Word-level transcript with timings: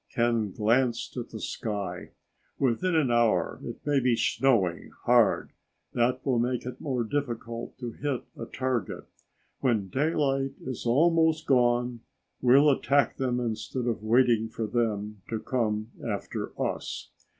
Ken 0.11 0.49
glanced 0.49 1.15
at 1.15 1.29
the 1.29 1.39
sky. 1.39 2.09
"Within 2.57 2.95
an 2.95 3.11
hour 3.11 3.59
it 3.63 3.85
may 3.85 3.99
be 3.99 4.15
snowing 4.15 4.89
hard. 5.03 5.51
That 5.93 6.25
will 6.25 6.39
make 6.39 6.65
it 6.65 6.81
more 6.81 7.03
difficult 7.03 7.77
to 7.77 7.91
hit 7.91 8.23
a 8.35 8.47
target. 8.47 9.05
When 9.59 9.89
daylight 9.89 10.53
is 10.59 10.87
almost 10.87 11.45
gone 11.45 11.99
we'll 12.41 12.71
attack 12.71 13.17
them 13.17 13.39
instead 13.39 13.85
of 13.85 14.01
waiting 14.01 14.49
for 14.49 14.65
them 14.65 15.21
to 15.29 15.39
come 15.39 15.91
after 16.03 16.59
us. 16.59 17.11